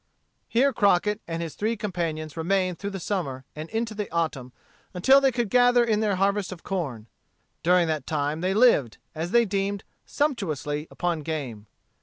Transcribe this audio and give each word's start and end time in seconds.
Here 0.47 0.73
Crockett 0.73 1.21
and 1.27 1.43
his 1.43 1.53
three 1.53 1.77
companions 1.77 2.35
remained 2.35 2.79
through 2.79 2.89
the 2.89 2.99
summer 2.99 3.45
and 3.55 3.69
into 3.69 3.93
the 3.93 4.09
autumn, 4.09 4.51
until 4.95 5.21
they 5.21 5.31
could 5.31 5.51
gather 5.51 5.83
in 5.83 5.99
their 5.99 6.15
harvest 6.15 6.51
of 6.51 6.63
corn. 6.63 7.05
During 7.61 7.85
that 7.87 8.07
time 8.07 8.41
they 8.41 8.55
lived, 8.55 8.97
as 9.13 9.29
they 9.29 9.45
deemed, 9.45 9.83
sumptuously, 10.07 10.87
upon 10.89 11.19
game. 11.19 11.67